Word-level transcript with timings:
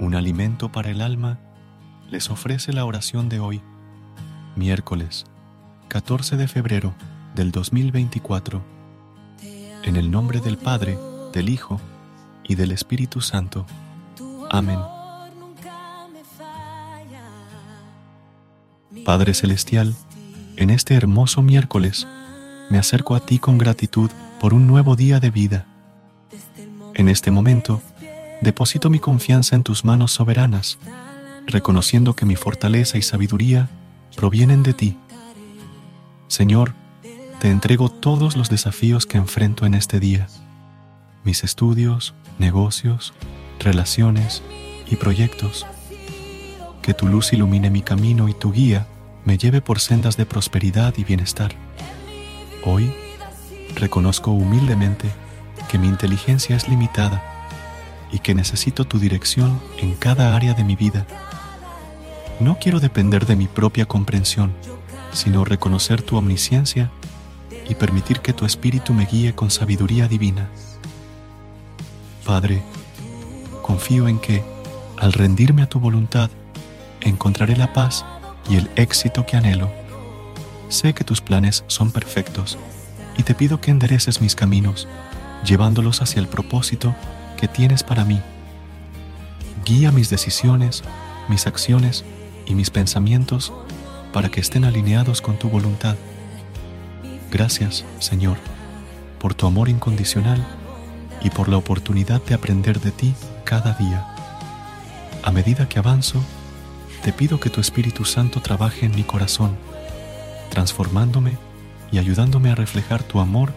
Un 0.00 0.14
alimento 0.14 0.72
para 0.72 0.90
el 0.90 1.02
alma, 1.02 1.38
les 2.08 2.30
ofrece 2.30 2.72
la 2.72 2.84
oración 2.84 3.28
de 3.28 3.38
hoy, 3.38 3.60
miércoles 4.56 5.26
14 5.88 6.36
de 6.36 6.48
febrero 6.48 6.94
del 7.34 7.52
2024, 7.52 8.62
en 9.84 9.96
el 9.96 10.10
nombre 10.10 10.40
del 10.40 10.56
Padre, 10.56 10.98
del 11.32 11.50
Hijo 11.50 11.80
y 12.44 12.54
del 12.54 12.72
Espíritu 12.72 13.20
Santo. 13.20 13.66
Amén. 14.50 14.78
Padre 19.04 19.34
Celestial, 19.34 19.94
en 20.56 20.70
este 20.70 20.94
hermoso 20.94 21.42
miércoles 21.42 22.06
me 22.70 22.78
acerco 22.78 23.14
a 23.14 23.20
ti 23.20 23.38
con 23.38 23.58
gratitud 23.58 24.10
por 24.40 24.54
un 24.54 24.66
nuevo 24.66 24.96
día 24.96 25.20
de 25.20 25.30
vida. 25.30 25.66
En 26.94 27.08
este 27.08 27.30
momento, 27.30 27.82
deposito 28.40 28.90
mi 28.90 28.98
confianza 28.98 29.56
en 29.56 29.62
tus 29.62 29.84
manos 29.84 30.12
soberanas, 30.12 30.78
reconociendo 31.46 32.14
que 32.14 32.26
mi 32.26 32.36
fortaleza 32.36 32.98
y 32.98 33.02
sabiduría 33.02 33.68
provienen 34.16 34.62
de 34.62 34.74
ti. 34.74 34.96
Señor, 36.28 36.74
te 37.40 37.50
entrego 37.50 37.88
todos 37.88 38.36
los 38.36 38.50
desafíos 38.50 39.06
que 39.06 39.18
enfrento 39.18 39.66
en 39.66 39.74
este 39.74 40.00
día, 40.00 40.28
mis 41.24 41.44
estudios, 41.44 42.14
negocios, 42.38 43.12
relaciones 43.58 44.42
y 44.90 44.96
proyectos. 44.96 45.66
Que 46.82 46.94
tu 46.94 47.06
luz 47.06 47.32
ilumine 47.32 47.70
mi 47.70 47.82
camino 47.82 48.28
y 48.28 48.34
tu 48.34 48.52
guía 48.52 48.86
me 49.24 49.36
lleve 49.36 49.60
por 49.60 49.80
sendas 49.80 50.16
de 50.16 50.24
prosperidad 50.26 50.94
y 50.96 51.04
bienestar. 51.04 51.52
Hoy 52.64 52.92
reconozco 53.74 54.30
humildemente 54.30 55.10
que 55.70 55.78
mi 55.78 55.88
inteligencia 55.88 56.56
es 56.56 56.68
limitada 56.68 57.29
y 58.12 58.18
que 58.18 58.34
necesito 58.34 58.84
tu 58.84 58.98
dirección 58.98 59.60
en 59.78 59.94
cada 59.94 60.34
área 60.34 60.54
de 60.54 60.64
mi 60.64 60.76
vida. 60.76 61.06
No 62.40 62.58
quiero 62.58 62.80
depender 62.80 63.26
de 63.26 63.36
mi 63.36 63.46
propia 63.46 63.86
comprensión, 63.86 64.52
sino 65.12 65.44
reconocer 65.44 66.02
tu 66.02 66.16
omnisciencia 66.16 66.90
y 67.68 67.74
permitir 67.74 68.20
que 68.20 68.32
tu 68.32 68.44
espíritu 68.44 68.94
me 68.94 69.06
guíe 69.06 69.34
con 69.34 69.50
sabiduría 69.50 70.08
divina. 70.08 70.48
Padre, 72.24 72.62
confío 73.62 74.08
en 74.08 74.18
que, 74.18 74.42
al 74.96 75.12
rendirme 75.12 75.62
a 75.62 75.68
tu 75.68 75.80
voluntad, 75.80 76.30
encontraré 77.00 77.56
la 77.56 77.72
paz 77.72 78.04
y 78.48 78.56
el 78.56 78.70
éxito 78.76 79.26
que 79.26 79.36
anhelo. 79.36 79.70
Sé 80.68 80.94
que 80.94 81.04
tus 81.04 81.20
planes 81.20 81.64
son 81.66 81.90
perfectos 81.90 82.58
y 83.16 83.22
te 83.22 83.34
pido 83.34 83.60
que 83.60 83.70
endereces 83.70 84.20
mis 84.20 84.34
caminos, 84.34 84.88
llevándolos 85.44 86.02
hacia 86.02 86.20
el 86.20 86.28
propósito 86.28 86.94
que 87.40 87.48
tienes 87.48 87.82
para 87.82 88.04
mí. 88.04 88.20
Guía 89.64 89.90
mis 89.92 90.10
decisiones, 90.10 90.82
mis 91.28 91.46
acciones 91.46 92.04
y 92.46 92.54
mis 92.54 92.70
pensamientos 92.70 93.52
para 94.12 94.28
que 94.28 94.40
estén 94.40 94.64
alineados 94.64 95.22
con 95.22 95.38
tu 95.38 95.48
voluntad. 95.48 95.96
Gracias, 97.30 97.84
Señor, 97.98 98.36
por 99.18 99.34
tu 99.34 99.46
amor 99.46 99.68
incondicional 99.68 100.44
y 101.22 101.30
por 101.30 101.48
la 101.48 101.56
oportunidad 101.56 102.22
de 102.22 102.34
aprender 102.34 102.80
de 102.80 102.90
ti 102.90 103.14
cada 103.44 103.72
día. 103.74 104.06
A 105.22 105.30
medida 105.30 105.68
que 105.68 105.78
avanzo, 105.78 106.22
te 107.02 107.12
pido 107.12 107.40
que 107.40 107.50
tu 107.50 107.60
Espíritu 107.60 108.04
Santo 108.04 108.42
trabaje 108.42 108.84
en 108.84 108.94
mi 108.94 109.04
corazón, 109.04 109.56
transformándome 110.50 111.38
y 111.90 111.98
ayudándome 111.98 112.50
a 112.50 112.54
reflejar 112.54 113.02
tu 113.02 113.20
amor 113.20 113.52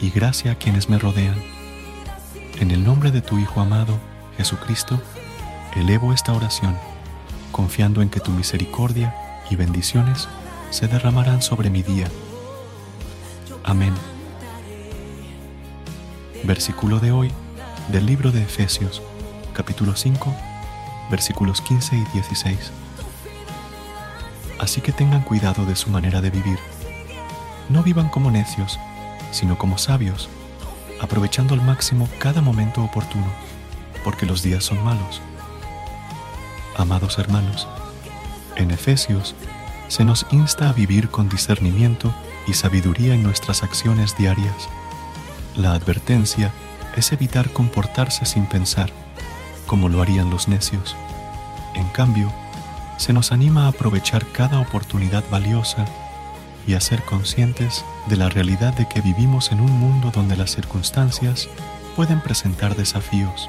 y 0.00 0.10
gracia 0.10 0.52
a 0.52 0.54
quienes 0.56 0.88
me 0.88 0.98
rodean. 0.98 1.57
En 2.60 2.72
el 2.72 2.82
nombre 2.82 3.12
de 3.12 3.22
tu 3.22 3.38
Hijo 3.38 3.60
amado, 3.60 4.00
Jesucristo, 4.36 5.00
elevo 5.76 6.12
esta 6.12 6.32
oración, 6.32 6.76
confiando 7.52 8.02
en 8.02 8.10
que 8.10 8.18
tu 8.18 8.32
misericordia 8.32 9.14
y 9.48 9.54
bendiciones 9.54 10.28
se 10.70 10.88
derramarán 10.88 11.40
sobre 11.40 11.70
mi 11.70 11.84
día. 11.84 12.08
Amén. 13.62 13.94
Versículo 16.42 16.98
de 16.98 17.12
hoy 17.12 17.30
del 17.92 18.06
libro 18.06 18.32
de 18.32 18.42
Efesios, 18.42 19.02
capítulo 19.52 19.94
5, 19.94 20.34
versículos 21.12 21.60
15 21.60 21.94
y 21.94 22.04
16. 22.12 22.72
Así 24.58 24.80
que 24.80 24.90
tengan 24.90 25.20
cuidado 25.20 25.64
de 25.64 25.76
su 25.76 25.90
manera 25.90 26.20
de 26.20 26.30
vivir. 26.30 26.58
No 27.68 27.84
vivan 27.84 28.08
como 28.08 28.32
necios, 28.32 28.80
sino 29.30 29.56
como 29.56 29.78
sabios 29.78 30.28
aprovechando 31.00 31.54
al 31.54 31.62
máximo 31.62 32.08
cada 32.18 32.40
momento 32.40 32.82
oportuno, 32.82 33.26
porque 34.04 34.26
los 34.26 34.42
días 34.42 34.64
son 34.64 34.82
malos. 34.84 35.20
Amados 36.76 37.18
hermanos, 37.18 37.66
en 38.56 38.70
Efesios 38.70 39.34
se 39.88 40.04
nos 40.04 40.26
insta 40.30 40.68
a 40.68 40.72
vivir 40.72 41.08
con 41.08 41.28
discernimiento 41.28 42.14
y 42.46 42.54
sabiduría 42.54 43.14
en 43.14 43.22
nuestras 43.22 43.62
acciones 43.62 44.16
diarias. 44.16 44.68
La 45.56 45.72
advertencia 45.72 46.52
es 46.96 47.12
evitar 47.12 47.50
comportarse 47.50 48.26
sin 48.26 48.46
pensar, 48.46 48.90
como 49.66 49.88
lo 49.88 50.02
harían 50.02 50.30
los 50.30 50.48
necios. 50.48 50.96
En 51.74 51.88
cambio, 51.88 52.32
se 52.96 53.12
nos 53.12 53.32
anima 53.32 53.64
a 53.64 53.68
aprovechar 53.68 54.26
cada 54.26 54.60
oportunidad 54.60 55.24
valiosa 55.30 55.84
y 56.66 56.74
a 56.74 56.80
ser 56.80 57.02
conscientes 57.02 57.84
de 58.06 58.16
la 58.16 58.28
realidad 58.28 58.74
de 58.74 58.88
que 58.88 59.00
vivimos 59.00 59.52
en 59.52 59.60
un 59.60 59.72
mundo 59.72 60.10
donde 60.12 60.36
las 60.36 60.50
circunstancias 60.50 61.48
pueden 61.96 62.20
presentar 62.20 62.76
desafíos. 62.76 63.48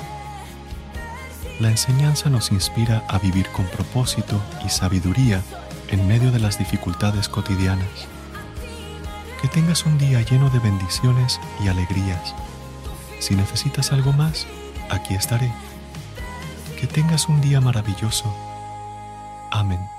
La 1.59 1.69
enseñanza 1.69 2.29
nos 2.29 2.51
inspira 2.51 3.03
a 3.09 3.19
vivir 3.19 3.47
con 3.49 3.65
propósito 3.65 4.41
y 4.65 4.69
sabiduría 4.69 5.41
en 5.89 6.07
medio 6.07 6.31
de 6.31 6.39
las 6.39 6.57
dificultades 6.57 7.27
cotidianas. 7.27 8.07
Que 9.41 9.49
tengas 9.49 9.85
un 9.85 9.97
día 9.97 10.21
lleno 10.21 10.49
de 10.49 10.59
bendiciones 10.59 11.39
y 11.63 11.67
alegrías. 11.67 12.33
Si 13.19 13.35
necesitas 13.35 13.91
algo 13.91 14.13
más, 14.13 14.47
aquí 14.89 15.15
estaré. 15.15 15.51
Que 16.79 16.87
tengas 16.87 17.27
un 17.27 17.41
día 17.41 17.59
maravilloso. 17.59 18.33
Amén. 19.51 19.98